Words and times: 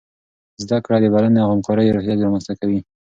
زده 0.63 0.77
کړه 0.85 0.97
د 1.01 1.05
بلنې 1.13 1.39
او 1.41 1.49
همکارۍ 1.53 1.87
روحیه 1.89 2.15
رامنځته 2.25 2.53
کوي. 2.59 2.79